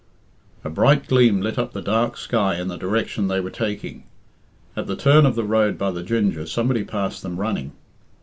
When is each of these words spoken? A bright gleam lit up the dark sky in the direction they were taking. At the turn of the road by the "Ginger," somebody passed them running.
A 0.63 0.69
bright 0.71 1.07
gleam 1.07 1.41
lit 1.41 1.59
up 1.59 1.73
the 1.73 1.81
dark 1.83 2.17
sky 2.17 2.59
in 2.59 2.69
the 2.69 2.75
direction 2.75 3.27
they 3.27 3.39
were 3.39 3.51
taking. 3.51 4.05
At 4.75 4.87
the 4.87 4.95
turn 4.95 5.27
of 5.27 5.35
the 5.35 5.43
road 5.43 5.77
by 5.77 5.91
the 5.91 6.01
"Ginger," 6.01 6.47
somebody 6.47 6.83
passed 6.83 7.21
them 7.21 7.37
running. 7.37 7.73